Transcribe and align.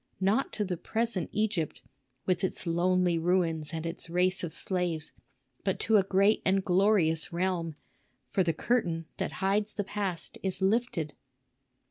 Not 0.19 0.51
to 0.53 0.65
the 0.65 0.77
present 0.77 1.29
Egypt, 1.31 1.83
with 2.25 2.43
its 2.43 2.65
lonely 2.65 3.19
ruins 3.19 3.71
and 3.71 3.85
its 3.85 4.09
race 4.09 4.43
of 4.43 4.51
slaves, 4.51 5.13
but 5.63 5.77
to 5.81 5.97
a 5.97 6.03
great 6.03 6.41
and 6.43 6.65
glorious 6.65 7.31
realm; 7.31 7.75
for 8.27 8.41
the 8.41 8.51
curtain 8.51 9.05
that 9.17 9.33
hides 9.43 9.73
the 9.75 9.83
past 9.83 10.39
is 10.41 10.59
lifted." 10.59 11.13